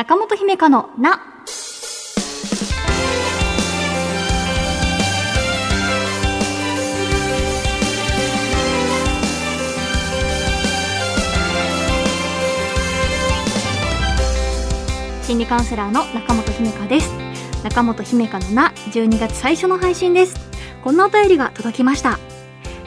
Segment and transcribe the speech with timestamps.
[0.00, 1.20] 中本姫香のな。
[15.22, 17.10] 心理カウンセラーの中本姫香です。
[17.62, 20.40] 中本姫香のな、12月最初の配信です。
[20.82, 22.18] こんなお便りが届きました。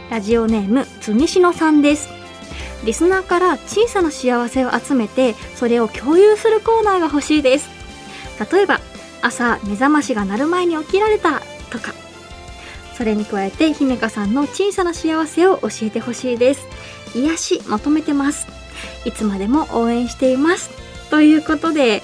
[0.10, 2.13] ラジオネーム、つみしのさんです。
[2.86, 7.70] リスナーから小さな幸せを集めて、それを共有するコーナーが欲しいです。
[8.52, 8.80] 例えば、
[9.22, 11.94] 朝目覚ましが鳴る前に起きられたとか。
[12.98, 16.68] それに加えて、姫香さんの小さな幸せを教えてほしいです。
[17.16, 18.48] 癒し求めてます。
[19.06, 20.70] いつまでも応援しています。
[21.10, 22.04] ということで、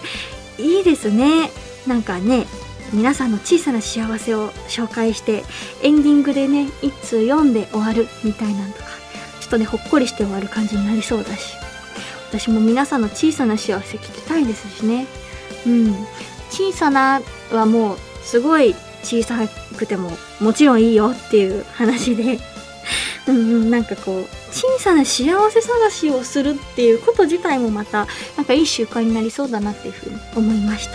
[0.58, 1.52] いいですね。
[1.88, 2.48] なんかね、
[2.94, 5.44] 皆さんの小さな幸せを紹介して、
[5.84, 8.89] エンディングでね、一通読んで終わるみたいなのとか、
[9.50, 11.56] とね、ほっこりして終わる感じになりそうだし、
[12.30, 15.08] 私も皆さんの小さな幸せ聞きたいですしね。
[15.66, 15.96] うん。
[16.52, 17.22] 小さな
[17.52, 19.36] はもう、すごい小さ
[19.78, 22.40] くても、もちろんいいよっていう話で、
[23.28, 28.08] うん、なんかこう、小さな幸せ探しをするっていうこと自体もまた、
[28.38, 30.94] なんかいい習慣になりそうだなっていうふうに思いました。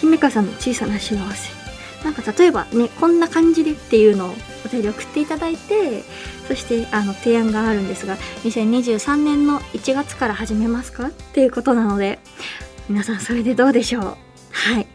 [0.00, 1.60] 姫香さんの小さな幸せ。
[2.04, 6.02] なんか例えばね、こんな感じでっていうのをお便り送っていただいて、
[6.50, 11.06] そしてあの提案があるんですが、2023年の1月から始めますか？
[11.06, 12.18] っていうことなので、
[12.88, 14.02] 皆さんそれでどうでしょう？
[14.02, 14.16] は
[14.80, 14.86] い。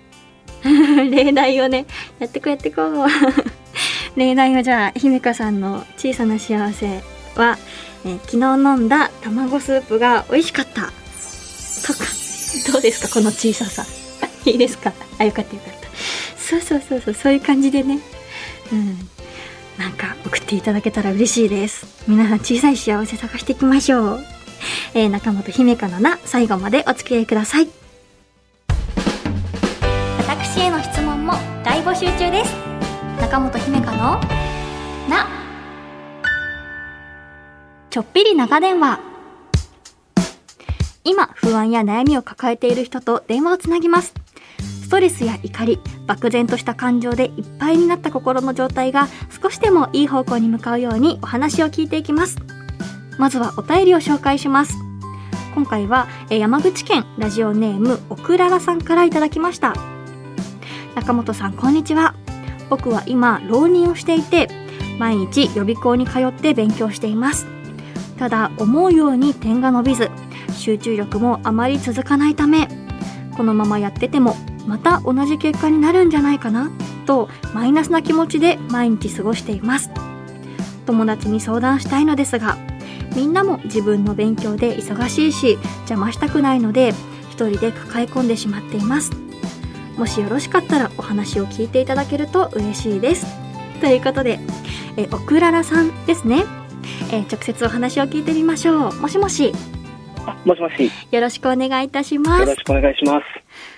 [1.10, 1.86] 例題をね、
[2.20, 3.08] やってこやってこう。
[4.20, 7.02] 例題をじゃあ、姫香さんの小さな幸せ
[7.36, 7.58] は、
[8.04, 10.82] えー昨日飲んだ卵スープが美味しかった。
[11.88, 12.04] とか、
[12.74, 13.14] どうですか？
[13.14, 13.86] この小ささ。
[14.46, 14.92] いいですか？
[15.20, 15.88] あ、よかったよかった。
[16.38, 18.00] そうそうそうそう、そういう感じでね。
[18.74, 19.10] うん。
[19.78, 22.04] なんか送っていただけたら嬉しいです。
[22.08, 24.20] 皆さん小さい幸せ探していきましょう。
[24.94, 27.68] えー、中本姫香のな、最後までお付き合いください。
[30.20, 32.54] 私への質問も大募集中です。
[33.20, 33.98] 中本姫香の
[35.10, 35.28] な、
[37.90, 39.00] ちょっぴり長電話。
[41.04, 44.14] 今、不安や悩みを抱えている人と電話をつなぎます。
[44.96, 52.38] ストレスや怒り、漠然とした感情でいっぱいになった心の状態が少しでもいい方向に向かうようにお話を聞いていきます。
[53.18, 54.78] まずはお便りを紹介します。
[55.54, 59.74] 今回はえ山口県ラジオネームおくららさんからいただきました。
[60.96, 62.16] 中本さん、こんにちは。
[62.70, 64.48] 僕は今、浪人をしていて、
[64.98, 67.48] 毎日予備校に通って勉強しています。
[68.18, 70.10] ただ、思うように点が伸びず、
[70.54, 72.70] 集中力もあまり続かないため、
[73.36, 76.72] このままやってても、また同じ結果になるんじゃないかな、
[77.06, 79.92] と、マイナスな気持ちで毎日過ごしています。
[80.86, 82.58] 友達に相談したいのですが、
[83.16, 86.94] みんなも自分の勉強で忙しいし、邪魔したくないので、
[87.30, 89.12] 一人で抱え込んでしまっています。
[89.98, 93.26] もしよろしかったらお話を聞いていただけると嬉しいです。
[93.80, 94.40] ということで、
[94.98, 96.44] え、おくららさんですね。
[97.12, 98.94] えー直接お話を聞いてみましょう。
[98.96, 99.52] もしもし、
[100.26, 100.86] あ、もしもし。
[100.86, 102.64] よよろしくお願いいたしますろし。
[102.64, 103.26] くお願いします。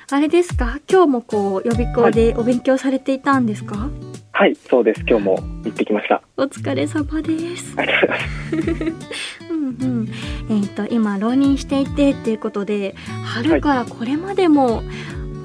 [0.10, 0.80] あれですか？
[0.90, 3.90] 今日もこう、予備校でお勉強されていたんですか、
[4.32, 5.02] はい、そうです。
[5.06, 5.36] 今日も
[5.66, 6.22] 行ってきました。
[6.38, 7.76] お疲れ様です。
[9.52, 10.10] うんうん。
[10.50, 14.82] えっ、と、今、浪人していてっていうことで、春からこれまでも、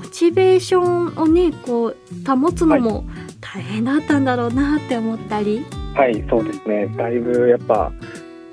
[0.00, 1.96] モチベーションをね、こう、
[2.30, 3.04] 保つのも
[3.40, 5.64] 大変だったんだろうなって思ったり。
[5.94, 6.86] はい、そうですね。
[6.96, 7.90] だいぶやっぱ、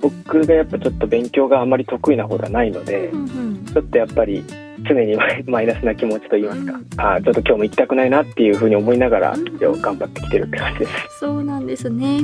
[0.02, 3.66] 僕がやっぱちょっと勉強があまり得意な方ではないのでう、んうん。
[3.72, 4.44] ちょっとやっぱり
[4.88, 5.18] 常に
[5.48, 10.92] マイナスな気持ちと言いますか、うんあーちょっと今日も行きたくないなっていうふうに思いながら、うん今日頑張ってきてるって感じです。
[11.20, 12.22] そうなんですね。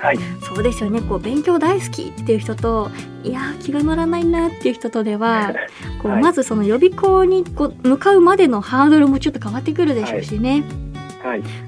[0.00, 1.00] はい、そうですよね。
[1.00, 2.90] こう、勉強大好きっていう人と、
[3.22, 5.54] いやー、気が乗らないなっていう人とでは、
[6.02, 10.50] こう、はいまずその予備校にこう向かうまでのハードルもちょっと変わってくるでしょうしね。
[10.50, 10.62] はい、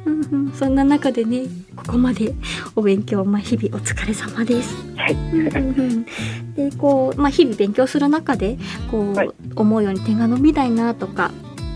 [0.06, 2.34] うんうん、そんな中でね、ここまで
[2.74, 4.76] お勉強、まあ、日々お疲れ様です。
[4.96, 6.04] はい、うん
[6.54, 8.58] で、こう、まあ、日々勉強する中で、
[8.90, 9.30] こう、はい。
[9.54, 11.30] 思うように点が伸びないなとか、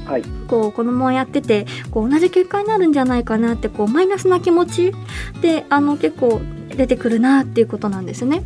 [0.04, 4.92] はい、こう、このままやってて、こう、同じ結果になるんじゃないかなって、こう、マイナスな気持ち
[5.40, 8.42] で、あの、結構出てくるなっていうことなんですね。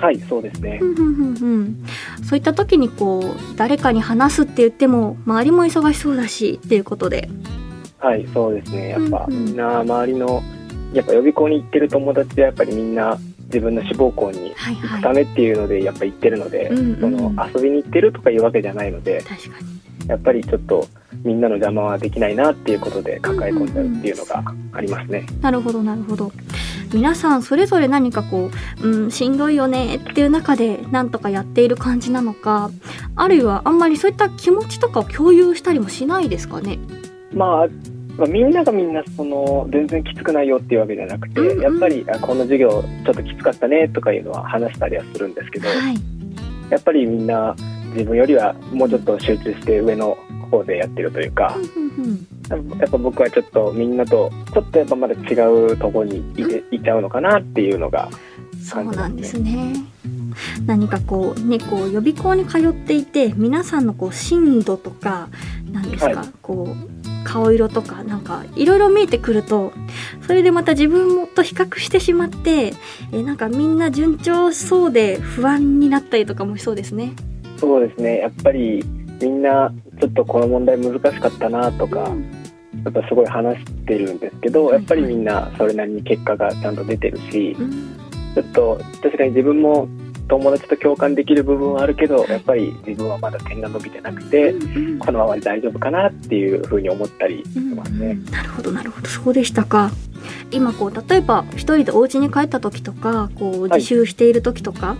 [0.00, 0.78] はい、そうですね。
[0.80, 0.84] う。
[0.84, 1.86] んうんうんうん。
[2.24, 7.28] そういった時にこう誰かに話すって言っても周りも忙しそうだしっていうことで
[8.00, 8.88] はい、そうですね。
[8.90, 9.34] やっぱうん。
[9.34, 10.42] うんみんな周りの、
[10.92, 17.00] やっぱ予備校に行ってる友達はやっぱりみんな自分の志望校にはい行くはいためっていうのでやっぱ行ってるので、うんうん。
[17.00, 19.22] その遊びに行ってるとかいうわけじゃないので
[20.08, 20.88] やっぱりちょっと
[21.24, 24.42] みんなの邪魔はできないなっていうことで抱え込んじゃうっていうのが
[24.72, 25.26] ありますね。
[25.40, 26.32] なるほどなるほど。
[26.92, 28.50] 皆さんそれぞれ何かこ
[28.82, 32.70] う、うん、しんどいよねっていう中でなんとかやっている感じなのか
[33.14, 36.78] あるいはあんまりそういった気持ちとかを共有したりもしないですかね？
[37.32, 37.68] まあ
[38.16, 42.68] まあ、みんながみんなその全然きつくないよっていうわけじゃなくて、うんうん、やっぱりあこの授業
[43.04, 45.96] ちょっときつかったねとかいうのは話したりはするんですけど、はい、
[46.70, 47.56] やっぱりみんな
[47.92, 50.18] 自分よりはもうちょっと集中して上の
[50.50, 51.56] 方でやってるというか、
[52.78, 58.10] やっぱ僕はちょっとみんなとちょっとやっぱまだ違うところにいていちゃうのかなっていうのが
[58.62, 59.74] そうなんですね。
[60.66, 65.28] 何かこうねこう予備校に通っていて皆さんのこう進度とか
[65.72, 69.72] なんですか、はい、こう顔色とかなんかいろいろ見えてくると
[70.26, 72.72] それでまた自分と比較してしまって
[73.12, 77.12] えなんかみんな順調そうで不安になったりとかもしそうですね。
[77.58, 78.18] そうですね。
[78.18, 78.82] やっぱり
[79.20, 82.22] みんなちょっとこの問題難しかったなとか、うん、
[82.84, 87.98] やっぱすごい話してるんですけど、やっぱりみんなそれなりに結果がちゃんと出てるし、うん、
[88.34, 89.88] ちょっと確かに自分も
[90.30, 98.06] 友達と共感できる部分はあるけどやっぱり自分はまだ点が伸びてなくて、うんうん、このままで大丈夫かなっていうふうに思ったりしますね。
[98.06, 99.90] うんうん、なるほどなるほどそうでしたか。
[100.50, 104.96] 今こう例えば一人でお家に帰った時とかこう自習している時とか、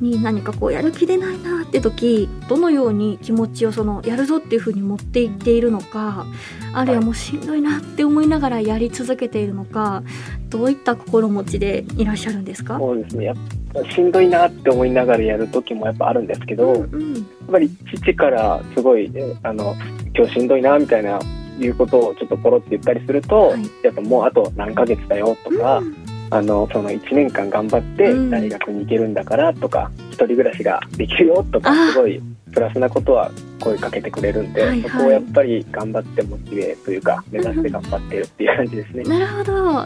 [0.00, 6.26] に何かこうやる気出ないなって時どのように気持ちをそのやるぞっていう風に持っていっているのか
[6.72, 10.02] あるいはもうしんどいなって思いながらやり続けているのか
[10.48, 12.78] どういった心持ちでいらっしゃるんですか？
[12.78, 13.24] そうですね。
[13.26, 13.36] やっ
[13.74, 19.10] ぱしんどいなって思いながらやる時もやっぱあるんですけど、うんうん、やっぱり父からすごい
[19.42, 19.74] あの
[20.16, 21.18] 今日しんどいなみたいな
[21.58, 32.20] いうことをちょっとポロって言ったりすると、はい、やっぱもうあと何ヶ月だよとか、うんあのその1年間頑張って大学に行けるんだからとか、うん、一人暮らしができるよとかすごい
[32.52, 33.30] プラスなことは
[33.60, 39.02] 声かけてくれるんで、はいはい、そこをやっぱり頑張ってモチベというか目指して頑張ってるっていう感じですね。
[39.04, 39.84] なるほど。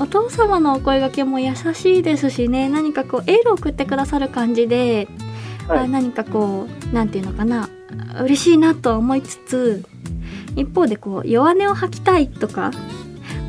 [0.00, 5.08] お父様のお声がけも優しいですしね何かこうエールを送ってくださる感じで、
[5.68, 7.68] はい、何かこうなんていうのかな
[8.22, 9.84] 嬉しいなと思いつつ
[10.56, 12.70] 一方でこう弱音を吐きたいとか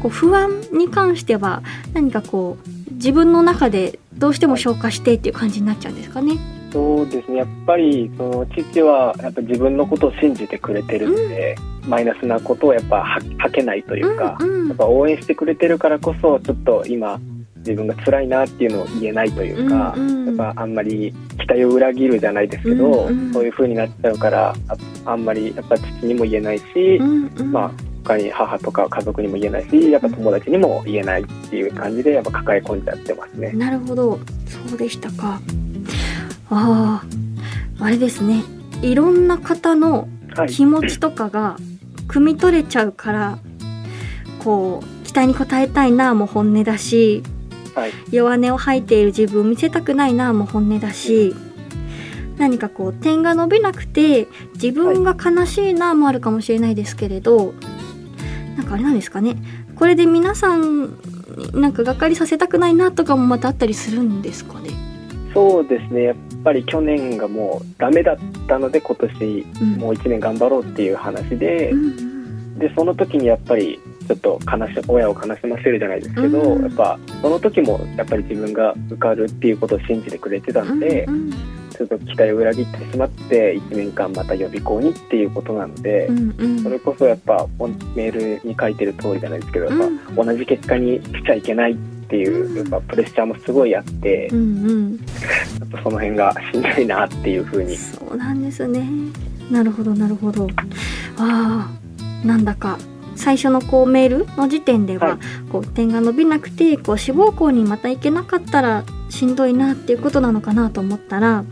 [0.03, 1.63] こう不安に関しては
[1.93, 6.37] 何かこう自分の中でどうしても消化してっていう感じになっちゃうんですかね。
[6.71, 7.37] そうですね。
[7.37, 13.03] やっぱりその父はやっぱ自分のことを信じてくれてるんで、うん、マイナスなことをやっぱ
[13.37, 17.19] 吐けないというか、うんうん、やっぱ応援してくれてるからこそちょっと今
[17.57, 24.53] 自分が辛いなっていうのを言えないというか、うんうん、やっぱあんまり期待を裏切るじゃないですけど、うんうん、そういう風になっちゃうから
[25.05, 26.63] あんまりやっぱ父にも言えないし、
[26.99, 33.51] うんうん、まあ他に母とか家族にも言えないしやっぱ友達にも言えないっていう感じでやっぱ抱え込んじゃってますね。
[33.53, 35.39] なるほどそうでしたか。
[36.49, 37.03] あ
[37.79, 38.43] ああれですね
[38.81, 40.07] いろんな方の
[40.47, 41.57] 気持ちとかが
[42.07, 43.39] 汲み取れちゃうから、は
[44.39, 47.23] い、こう期待に応えたいなも本音だし、
[47.73, 51.33] はい、弱音を吐いている自分を見せたくないなも本音だし。
[52.37, 57.53] 何かこう点が伸びなくて自分が悲しいなもあるかもしれないですけれど、
[58.57, 59.35] なんかあれなんですかね。
[59.75, 60.97] これで皆さん
[61.53, 64.69] なんかがっかりさせたくないなとかもまたあったりするんですかね。
[65.33, 66.03] そうですね。
[66.03, 68.17] やっぱり去年がもうダメだっ
[68.47, 69.45] たので今年
[69.77, 81.31] もう1年頑張ろうっていう話で、うん、でその時にやっぱりちょっと悲し親を悲しませるじゃないですけど、うん、やっぱその時もやっぱり自分が受かるっていうことを信じてくれてたので、うんうん。
[81.31, 87.47] ちょっと期待を裏切ってしまって1年間また予備校にっていうことなので、うんうん、それこそやっぱ
[87.95, 91.75] メールに書いてる通りじゃないですけど、やっぱ同じ結果に来ちゃいけないっ
[92.09, 97.75] ていうやっぱプレッシャーもすごいあって、うんうん、やっぱその辺がしんどいなっていうふうに。
[97.75, 98.87] そうなんですね。
[99.51, 100.47] なるほどなるほど。
[101.17, 102.77] ああなんだか
[103.15, 105.17] 最初のこうメールの時点では、はい、
[105.51, 111.43] こう点が伸びなくてこう志望校にまた行けなかったらしんどいなっていうことなのかなと思ったら、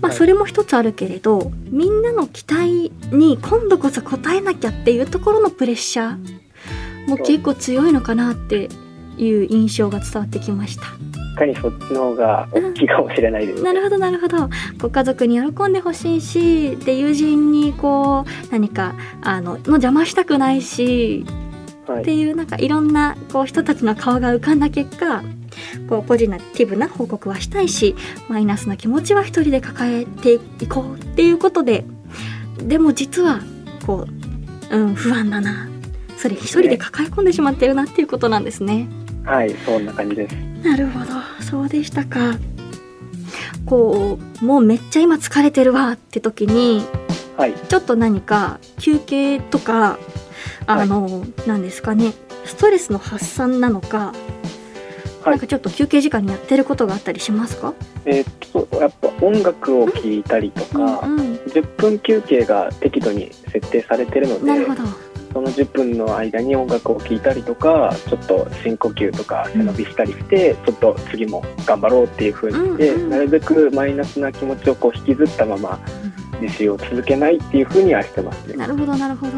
[0.00, 8.68] まあ、それも一つあるけれど、はい、みんなの期待に今度こそ応えなきゃっていうところのプレッシャーも結構強いのかなって
[9.18, 10.84] いう印象が伝わってきました。
[11.40, 13.58] かにそっちの方が大きいかもしれないです、ね。
[13.60, 14.48] うん、なるほどなるほど。
[14.78, 21.24] ご家族に喜んでほしいしで友人にこう何かあのの邪魔したくないし、
[21.86, 25.22] はい、っていうなんかいろんなこう人たちの顔が浮かんだ結果
[25.88, 27.96] こうポジティブな報告はしたいし
[28.28, 31.84] マイナスな気持ちは一人で抱えていこうっていうことで
[32.58, 33.40] でも実は
[33.86, 34.06] こ
[34.70, 35.68] う、うん、不安だな。
[36.16, 38.86] それ一人で抱え込んでしまってるなっていうことなんですね。
[39.24, 40.34] はいそんな感じです。
[40.62, 41.06] なるほど
[41.42, 42.38] そうでしたか。
[43.66, 46.82] こうもうめっちゃ今疲れてるわって時に、
[47.36, 49.98] はい、ちょっと何か休憩とか
[50.66, 52.12] あの、はい、なんですかね。
[52.44, 54.14] ストレスの発散なのか、は
[55.26, 57.74] い、なんかちょっと休憩時間にやってることがあったりしますか？
[58.06, 64.82] えー、っとやっぱ音楽を聴いたりとか、うんうん、10分休憩が適度に設定されてるのでなるほど
[65.32, 75.78] その10分の間に音楽を聴いたりとかちょっと深呼吸とか背伸びしたりして、うん、ちょっと次も頑張ろうっていうふうにして、なるべくマイナスな気持ちをこう引きずったまま
[76.40, 78.56] 自習を続けないっていうふうにはしてますね。
[78.56, 79.32] なるほどなるほど。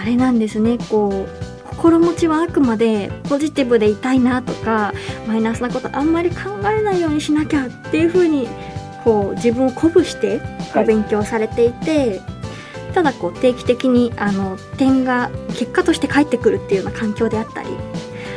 [0.00, 0.78] あれなんですね。
[0.90, 4.92] こう心持ちはあくまでポジティブでいたいなとか
[5.26, 6.36] マイナスなことあんまり考
[6.70, 8.48] えないようにしなきゃっていうふうに
[9.02, 10.40] こう自分を鼓舞して
[10.76, 12.20] お勉強されていて、はい、
[12.92, 17.68] ただこう定期的にあの点が結果として返ってくるっていうような環境であったり、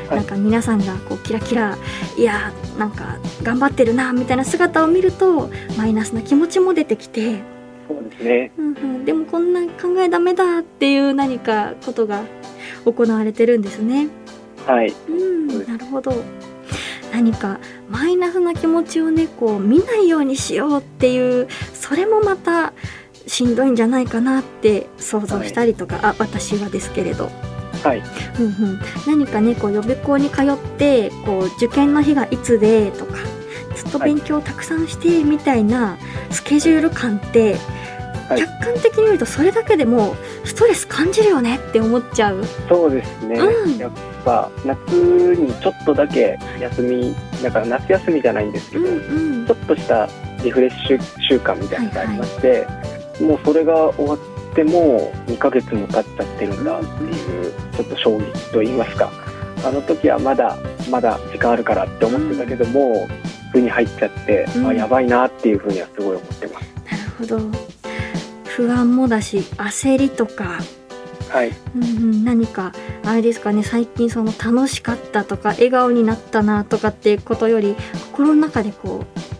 [0.09, 1.77] はい、なんか皆さんがこうキラキラ
[2.17, 7.41] いやなんか頑張ってるなみたいな姿を見るとマイナスな気持ちも出てきて
[7.87, 12.23] そうですね、うんうん、でもこんな考えダメだっていう何かことが
[12.85, 14.07] 行われてるんですね。
[14.65, 16.13] はい、うん、なるほど。
[17.11, 17.59] 何か
[17.89, 22.73] マイナスな気持ちをねこう見ないようにしようっていうそれもまた
[23.27, 27.29] しんどいんじゃないかなって想像したりとか、はい、あ私はですけれど。
[27.83, 28.01] はい、
[28.39, 33.17] うんうん、何かねこう予備校に通ってこう受験の日がいつでとか
[33.75, 35.97] ずっと勉強をたくさんしてみたいな
[36.31, 37.57] スケジュール感って、
[38.27, 40.15] はい、客観的に見るとそれだけでも
[40.45, 42.43] ストレス感じるよねって思っちゃう。
[42.67, 43.91] そうですね、うん、やっ
[44.23, 44.79] ぱ夏
[45.35, 50.09] にちょっとだけ休みだから夏休みじゃないんですけど、うんうん、ちょっとした
[50.43, 52.84] リフレッシュ週間みたいなのがありまして、はいはい、
[53.19, 59.11] もうそれが終わっても2ヶ月も経っちゃってるんだっていう、ちょっと衝撃と言いますか。
[59.63, 60.57] あの時はまだ
[60.89, 63.07] まだ時間あるからって思ってたけども、
[63.53, 66.73] うん、に入っちゃって、うん、あやばいなっていうふうにはすごい思ってます。
[66.91, 67.39] なるほど。
[68.45, 70.59] 不安もだし焦りとか、
[71.29, 71.51] はい。
[71.75, 73.63] うんうん、何かあれですかね。
[73.63, 77.75] 最近その楽しかったとか笑顔になったなとかっていうことより
[78.11, 79.34] 心の中でこう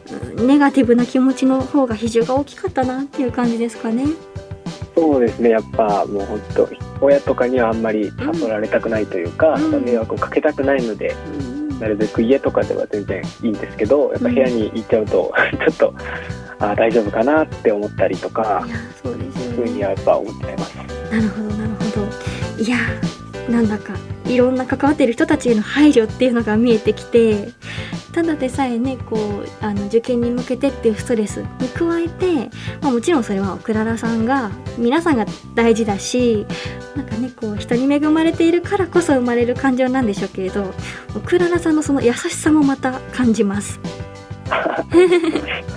[0.45, 4.05] ネガティブな気持ちの方が比重が大きかったなっていう感じですかね。
[4.95, 5.49] そうですね。
[5.49, 6.69] やっぱもう本当
[7.01, 11.13] 親とかにはあんまり誘られたくないというか、うん、迷惑をかけたくないので、
[11.69, 15.95] うん、なるべく家とかでは全然いいんですけどやっぱ部屋に行っちゃうと、うん、ちょっと
[16.59, 18.65] あ大丈夫かなって思ったりとか
[19.03, 20.77] そうですよ、ね、ふうにはやっぱ思っちゃいます。
[20.77, 21.83] なるほどなるほ
[22.57, 22.63] ど。
[22.63, 22.77] いや
[23.49, 23.93] なんだか
[24.27, 27.49] いろんな関わっている人たちへの配慮っていうのが見えてきて
[28.11, 32.49] ただでさえねこうあの受験に向けてっていうストレスに加えて、
[32.81, 36.45] まあ、もちろんそれはクララさんが皆さんが大事だし
[36.95, 40.73] なんかねこう人に恵まれているからこそ生まれる感情なんでしょうけれど
[41.25, 43.79] クララさんのその優しさもまた感じます。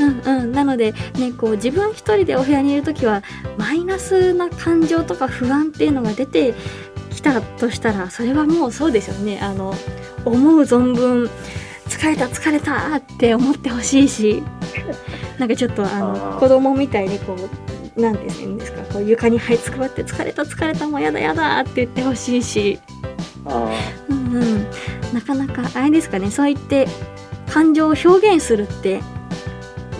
[0.00, 3.22] うんうん、なので、ね、こう自分一人でお部屋にいる時は
[3.56, 6.54] マイナスな感情とか不安っていうのが出て
[7.18, 9.40] きたとしたらそれはもうそうですよね。
[9.40, 9.74] あの
[10.24, 11.30] 思う存分
[11.88, 14.42] 疲れた疲れたって思ってほしいし
[15.38, 17.34] なんかちょっとあの子供みたいにこ
[17.96, 22.78] うなんて言うんですかこう床に這いつくばって疲れた疲れたもうやだやだって言ってほしいし、
[24.08, 24.66] うんうん、
[25.12, 26.86] なかなかあれですかねそう言って
[27.48, 29.00] 感情を表現するって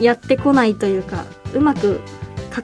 [0.00, 2.00] やってこないというかうまく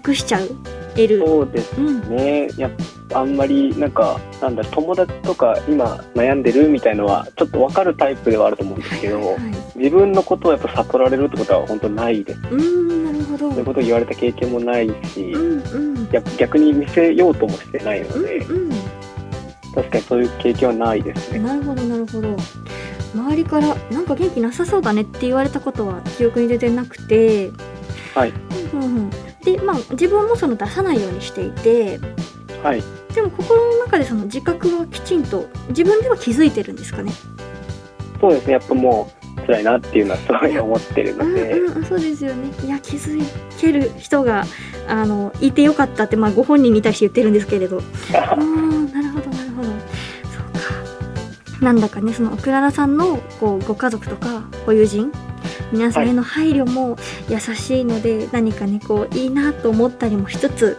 [0.07, 0.49] 隠しちゃう
[0.95, 1.25] 得る。
[1.27, 2.71] そうですね、うん、や
[3.15, 9.39] あんまりなんかなんだ友達とか今悩んでるみたいのはちょっと分かるタイプではあると思うんですけど、はい、
[9.77, 12.35] 自分のことをやっぱ悟られるってことは本当ないで。
[12.35, 13.51] すうんなるほど。
[13.51, 18.79] そういうことを言われた経験もないし、うんうん、逆に見せようともしてないので、うんうん、
[19.75, 21.39] 確かにそういう経験はないですね。
[21.39, 22.37] なるほどなるほど。
[23.15, 27.53] 周りからなんか元気なさそうだねって言われたことは記憶に出てなくて、
[28.15, 28.33] はい。
[28.73, 29.11] うんうん、
[29.45, 32.01] でまあ自分もその出さないようにしていて、
[32.63, 32.83] はい、
[33.15, 37.13] でも心の中でその自覚はきちんと自分では気づいてるんですかね？
[38.21, 38.55] そうですね。
[38.55, 42.51] やっぱもう辛いなっていうのはすごい思ってるので、うんうん、そうですよね。
[42.65, 43.23] いや気づ
[43.61, 44.45] ける人が
[44.89, 47.79] あのいてよかったって、まあ、ご本人に対して言ってるんですけれど。
[47.79, 49.69] うんなるほどなるほど。
[51.61, 55.11] なんだかねそのクララさんのこうご家族とかご友人
[55.73, 60.77] 皆さんへの配慮も優しいので、はい、何かねこういいなと思ったりもしつつ、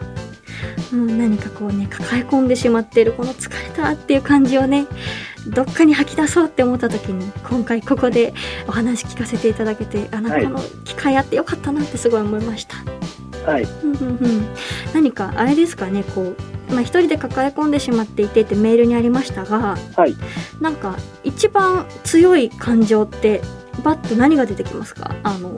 [0.96, 4.88] うん、何かこうね抱え込んでしまっているこの疲れたっていう感じをね
[5.48, 8.34] どっかに吐き出そうって思った時に今回ここで
[8.68, 12.78] お話聞かせていただけてあな、はい、この機会あってよかったなってすごい思いました。
[13.46, 13.68] はい、
[14.94, 16.36] 何かあれですかねこう
[16.74, 20.16] まあ、一人で抱え込んでしまっていてってメールにありましたが、はい、
[20.60, 23.42] なんか一番強い感情って
[23.84, 25.16] バッと何が出てきますか？
[25.22, 25.56] あの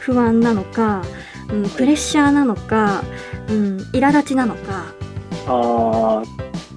[0.00, 1.04] 不安なのか
[1.50, 3.02] うん、プレッシャーなのか、
[3.48, 4.84] うん、苛立ちなのか。
[5.46, 6.22] あ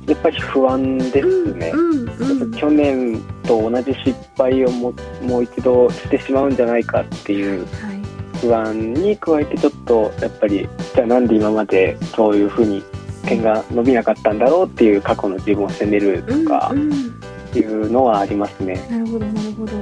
[0.07, 7.65] やっぱり不安ですね、うんうん、去年と同じ失敗をももう一度してしまうんじゃないかっていう
[8.41, 12.83] 不安に加えてちょっとやっぱりじゃあなんで今までそういうふうに
[13.25, 16.73] 点が伸びなかったんだろうっていう過去の自分を責めるとか
[17.49, 18.85] っていうのはありますね。
[18.89, 19.73] なるほどなるほど、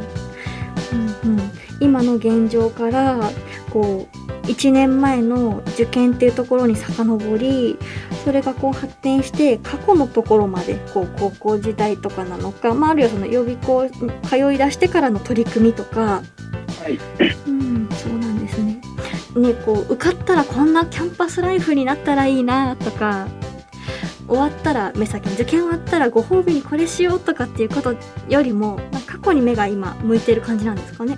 [0.94, 3.20] うんうん、今の現状から
[3.72, 7.78] こう1年前の受験っていうところに遡り
[8.26, 13.88] それがこう発展して過去のところまでこう高校時代とかなのか、まあ、あるいはその予備校
[14.28, 16.24] 通い出してからの取り組みとか、
[16.82, 17.00] はい
[17.48, 18.82] うん、そうなんですね。
[19.36, 23.28] ねこう受かったらこんなキャンパスライフになったらいいなとか
[24.28, 27.96] 終わったら目先に受験終わったらご褒美にこれしようとかっていうこと
[28.28, 31.18] よりも過去に目が今向いてる感じなんですかね。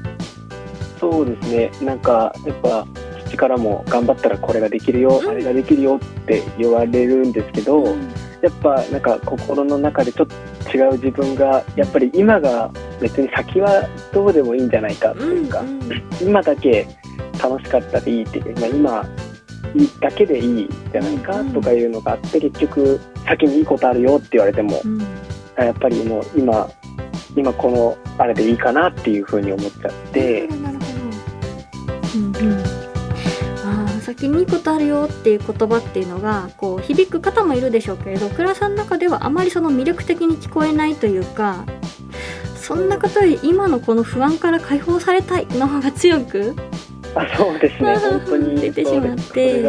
[0.99, 2.85] そうですねなんかやっぱ
[3.31, 8.09] 父からも頑張ったらこれができるよ、うん、あれができるよって言われるんですけど、うん、
[8.41, 16.87] やっぱなんか心の中でちょっと違う自分がやっぱり今が別に先はどうでもいいんじゃないかというか、うんうん、今だけ
[17.41, 19.05] 楽しかったでいいっていう、まあ、今
[19.99, 24.81] だけでいいじゃないかとかいうのがあって結局先にいいことあるよって言われても、
[25.57, 26.69] やっぱりもう今
[27.35, 30.49] 今このあれでいいかなっていうふうに思っちゃって。
[34.11, 41.65] 先にいいことあるよっていう言葉っていうのがこう響く方もいるでしょうけれど倉さんの中ではあまりその魅力的に聞こえないというか
[42.57, 46.55] そんなことより今のこの不安から解放されたいの方が強く
[47.15, 47.95] あそうですね。
[47.97, 49.61] 本当に出てしまって。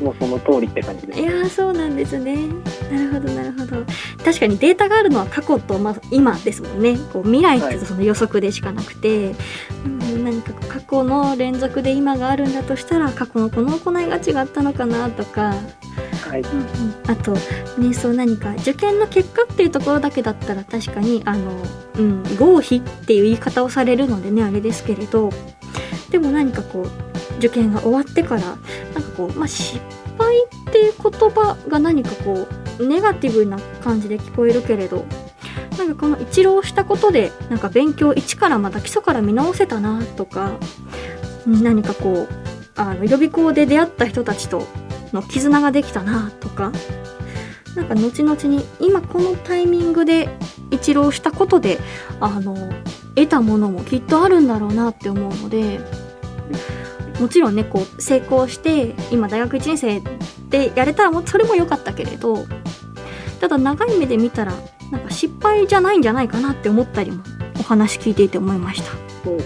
[0.00, 1.20] もうその通りって感じです。
[1.20, 2.48] いやそうなんですね。
[2.90, 3.84] なるほどなるほど
[4.24, 6.96] 確かにデータがあるのは過去と、まあ、今ですもんね。
[7.12, 9.34] こう未来ってその予測でしかなくて、はい、
[9.84, 9.88] う
[10.18, 15.54] ん、何か過去の連続で今があるんだとしたら過去のこの行いが違ったのかなとか。
[16.28, 16.66] はい、うんうん、
[17.08, 17.32] あと
[17.78, 21.52] ねそう何か受験の結果っていうところだけだったら確かにあの、
[21.98, 25.30] うん、合否っていう言い方をされるのでねあれですけれど。
[26.10, 28.60] でも何かこう受験が終わってからなんか
[29.16, 29.80] こう、まあ、失
[30.18, 35.04] 敗っていう言葉が何かこうネガティブな感じで聞こえるけれど
[35.78, 40.58] なんかこの一浪したことでなんか勉強一からまた基礎から見直せたなとか
[41.46, 42.42] 何かこう
[42.76, 44.66] あの予備校で出会った人たちと
[45.12, 46.72] の絆ができたなとか
[47.74, 50.28] なんか後々に今このタイミングで
[50.70, 51.78] 一浪したことで
[52.20, 52.56] あの
[53.14, 55.80] 得たものもきっとあるんだろうなって思うので
[57.20, 60.02] もちろんねこう成功して今大学1年生
[60.48, 62.46] でやれたらもうそれも良かったけれど
[63.42, 64.52] ただ長い目で見たら
[64.92, 67.24] なんか失敗じゃないんじゃないかなって思ったりも
[67.58, 68.92] お話聞いていて思いました。
[69.24, 69.40] そう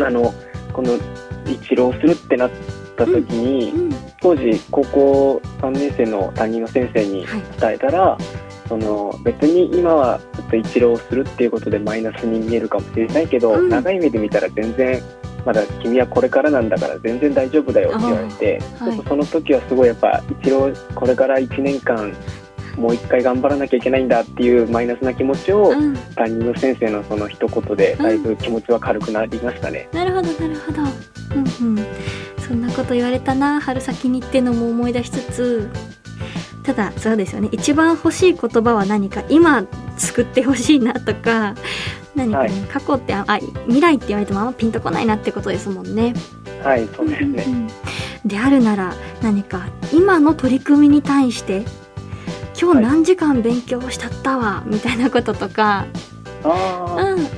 [0.02, 0.32] あの
[0.72, 0.98] この
[1.44, 2.50] 一浪するってなっ
[2.96, 7.26] た時に、うんうん、当時高校3年生の担任の先生に
[7.60, 15.02] 伝えたら、はい、その別に今はちょっと一浪するっていうことでマイナスに見えるかもしれないけど、うん、長い目で見たら全然
[15.44, 22.16] まだ君はこれからなんだから全然大丈夫だよって言われて、はい、その時はすごいやっぱ一浪これから1年間
[22.76, 29.88] もう一回頑張らなきゃいけないんだっていうマイナスな気持ちを、うん、担任の先生のその一言でだいぶ気持ちは軽くなりましたね。
[29.92, 30.82] うん、なるほどなるほど。
[31.62, 31.86] うんうん。
[32.46, 35.70] そんなこと言われたな春先にってのも思い出しつつ
[36.62, 41.54] ただそうですよね一番欲しい言葉は何か今作ってほしいなとか
[42.14, 43.24] 何かね、はい、過去ってあ
[43.66, 46.14] 未来って言われてもあんまピンとこないなってことですもんね。
[46.62, 47.68] はいそうですね、うんうん、
[48.24, 51.64] であるなら何か今の取り組みに対して
[52.60, 55.86] 今日何時間勉強したったわ、はい、みたいなこととか。
[56.44, 56.48] う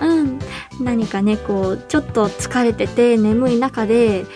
[0.09, 0.39] んうん。
[0.81, 4.27] 何かねこうちょっと疲れてて眠い中で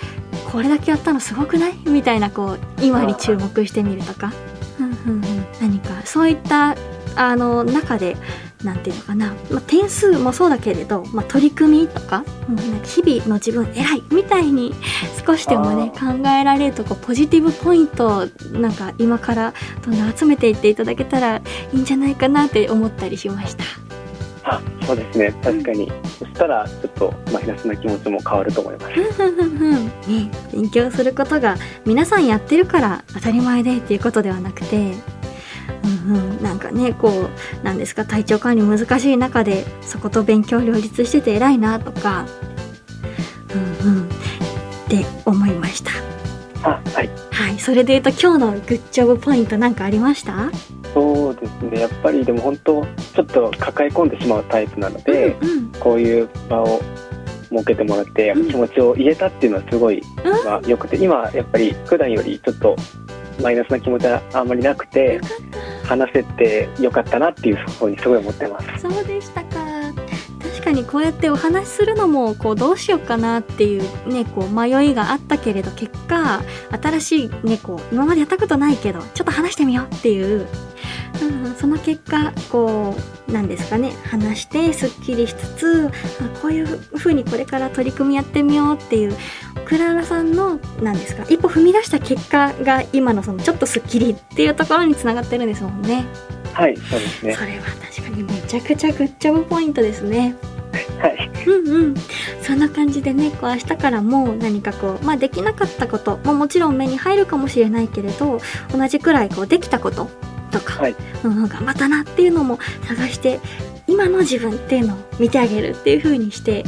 [0.51, 1.75] これだけやったのすごくない？
[1.87, 4.33] みたいなこう今に注目してみるとか、
[4.79, 6.77] うんうんうん、何かそういった
[7.17, 8.17] あの中で
[8.65, 14.75] 何て言うのかな、まあ、点数もそうだけれど、まあ、取り組みとか,、うん、なんか日々の自分偉いみたいに
[15.27, 21.43] 少しでもね考えられるとこポジティブポイントなんか今からどんどん集めていっていただけたらい
[21.73, 23.65] いんじゃないかなって思ったりしました。
[24.43, 25.33] あそうですね。
[25.45, 34.95] 確かに、うん、そしたらちょっとマイナスな気持ちも変わると思います、ね、勉強することが皆さんやってるから当たり前でっていうことではなくて
[36.11, 37.29] うんうん、なんかねこ
[37.63, 42.27] うなんですか体調管理難しい中でそこと勉強両立してて偉いなとか
[43.85, 44.09] うんうんっ
[44.89, 45.91] て思いました。
[46.63, 50.51] あはい、はい、それでいうと今日のグッジョブポイント何かありました？
[50.93, 51.81] そうですね。
[51.81, 56.81] やっぱりでも本当ちょっと抱え込んでしまうタイプなので、うんうん、こういう場を
[57.51, 60.03] 設けてもらって気持ちを言えたっていうのはすごい、
[60.45, 62.77] まあ、よくて今やっぱり普段よりちょっと
[63.43, 65.21] マイナスな気持ちはあんまりなくて
[65.91, 68.83] 話せてよかったなっていうふうにすごい思ってます。
[68.83, 69.59] そうでしたか。
[70.41, 76.43] 確かにこうやってお話しするのもこうどうしようかなっていうねこう迷いがあったけれど結果
[76.83, 80.47] 新しいねこう今までやったことないけどちょっと話してみようっていう
[81.23, 82.97] うん、その結果こ
[83.29, 85.91] うなんですかね話してすっきりしつつ
[86.41, 89.17] こういうふうにこれから取り組みやってみようっていう
[89.67, 96.05] クララさんの何ですか一歩踏み出した結果が今のそのちょっとすっきりっていうところにつながってるんですもんね。
[96.53, 100.35] はいそうですねそれは確かにめちゃくちゃグッジョブポイントですね。
[100.99, 101.95] はい、うんうん
[102.43, 108.41] そんな感じでねこう明日からも何かこう、まあ、できなかったことももちろん目に入るかもしれないけれど
[108.73, 110.09] 同じくらいこうできたこと
[110.51, 113.41] とか、はい、うん、頑張ったなっていうのも探して
[113.87, 116.65] 今の自分っていうのを見てあげるっていう風にして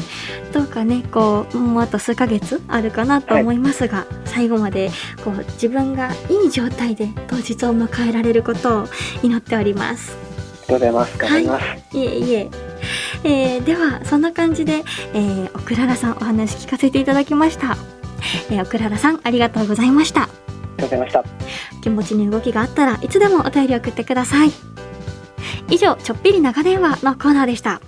[0.52, 4.90] どうかねこうもうあと数ヶ月あるかなと思いますが、はい、最後まで
[5.24, 8.86] こう自分がいい状態で当日を迎えられることを
[9.22, 10.16] 祈っております。
[10.16, 11.18] ありがとうございます。
[11.18, 11.64] 頑張ります。
[11.64, 12.50] はい、いえいえ。
[13.24, 14.82] えー、ではそんな感じで、
[15.14, 17.76] えー、おくららさんお話聞かせていただきました。
[18.50, 20.28] えー、おくららさんありがとうございました。
[20.82, 21.24] ございました。
[21.82, 24.50] 気持ちに動きがあったらいつでもお便り送ってください。
[25.70, 27.80] 以上ちょっぴり長電話のコーナーでした。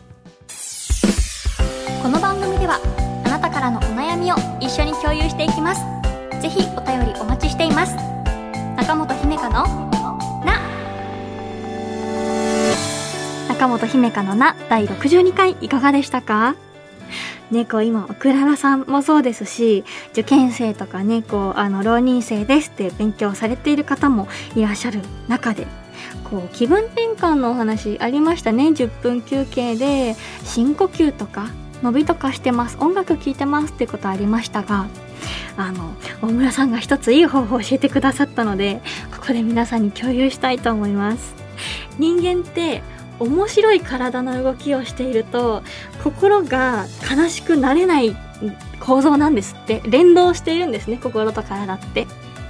[2.02, 2.80] この番組では
[3.24, 5.82] あなたからのお悩みを一緒に共有していきます。
[6.40, 7.94] ぜひお便りお待ちしています。
[8.76, 9.64] 中本姫香の
[10.44, 10.60] な。
[13.48, 16.54] 中本姫香のな第62回いかがでしたか？
[17.50, 25.66] ね、こう今、クララさんもそうですし、受験生とかね、こう、あの、浪人生ですって勉強されている方もいらっしゃる中で、
[26.24, 28.68] こう、気分転換のお話ありましたね。
[28.68, 31.48] 10分休憩で、深呼吸とか、
[31.82, 32.78] 伸びとかしてます。
[32.80, 34.86] 音楽聴いてますってことありましたが、
[35.56, 38.80] あの、大村さんが一ついい方法を教えてくださったので、
[39.14, 41.34] ここで皆さんに共有したいと思います。
[41.98, 42.82] 人間って
[43.18, 45.62] 面白い体の動きをしていると
[46.02, 48.16] 心が悲しくなれない
[48.80, 49.82] 構造なんですって。
[49.86, 52.06] 連動しているんですね心と体って。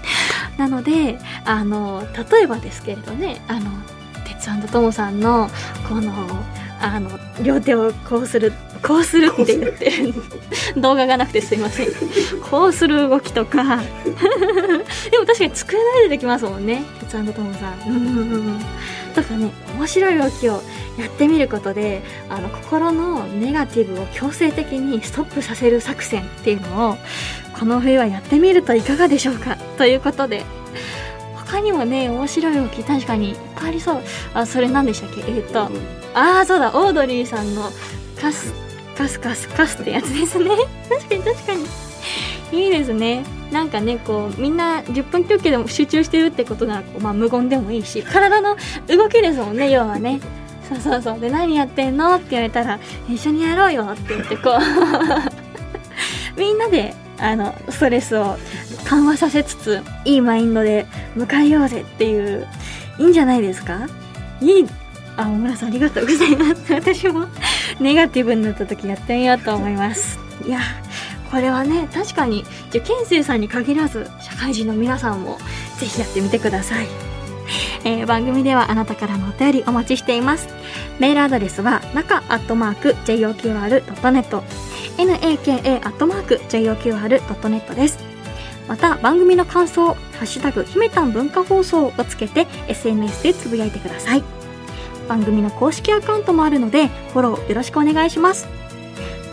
[0.59, 3.70] なのであの例えばですけれどねあの
[4.24, 5.50] 鉄トモさんの
[5.88, 6.12] この
[6.81, 7.11] あの
[7.42, 10.14] 両手をこうするこうするって言ってる。
[10.77, 11.88] 動画がなくてすいません。
[12.50, 13.79] こうする動きとか。
[15.11, 18.61] でも確かに机の上でできますもんね鉄トモさん
[19.14, 20.61] とかね面白い動きを
[20.98, 26.96] やってみることであの心のネガティブを強制的にストップさせる作戦っていうのを
[27.59, 29.57] この冬はやってみるといかがでしょうか？
[29.79, 30.44] ということで
[31.37, 34.03] 他にもね面白い動き確かにいっぱいありそう。
[34.35, 35.20] あそれ何でしたっけ？
[35.20, 35.70] えっ、ー、と
[36.14, 37.70] ああそうだオードリーさんの
[38.20, 38.53] カス
[38.96, 40.50] カスカスカスってやつですね。
[40.88, 41.64] 確かに確かに。
[42.64, 48.56] いいですねなんかねこうみんな10分休憩でも集中してるってことなら、まあ、無言でもいいし体の
[48.88, 50.20] 動きですもんね要はね。
[50.68, 51.20] そうそうそう。
[51.20, 54.58] で何やってんのって言われたら一緒にやろうよって言ってこう。
[56.40, 58.36] みんなであのストレスを
[58.86, 60.86] 緩和させつついいマインドで
[61.16, 62.48] 迎えようぜっていう
[62.98, 63.86] いいんじゃないですか？
[64.40, 64.66] いい
[65.16, 66.72] あ大村さんありがとうございます。
[66.72, 67.26] 私も
[67.78, 70.18] ネガティブになった時やってみようと思います。
[70.44, 70.58] いや
[71.34, 75.38] これはね確かに受験生さんに限らず社会人の皆さんも
[75.80, 76.86] ぜひやってみてください、
[77.84, 80.46] えー、番組ではあなたからのお便りお待ちしています。
[81.00, 84.42] メールアドレスは中アットマーク JOQR.net
[84.96, 87.98] naka アットマーク JOQR.net です。
[88.68, 94.22] また番組の感想「ハッシュタグひめたん文化放送」をつけて SNS でつぶやいてください。
[95.08, 98.46] 番組の公式アカウントもあるのでフォローよろしくお願いします。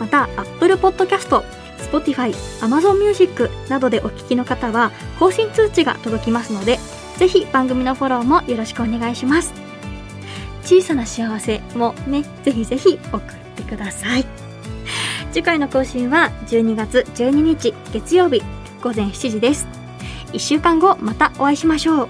[0.00, 1.61] また Apple Podcast
[1.92, 6.78] Spotify、Amazon Music などでお聞きの方は更新通知が届きますので
[7.18, 9.52] ぜひ番組のフォローもよろしくお願いします。
[10.64, 13.20] 小さな幸せもねぜひぜひ送っ
[13.56, 14.24] てください。
[15.32, 18.42] 次回の更新は12月12日月曜日
[18.82, 19.66] 午前7時です。
[20.32, 22.08] 1週間後またお会いしましょう。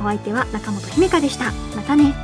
[0.00, 1.46] お相手は中本姫香でした。
[1.74, 2.14] またね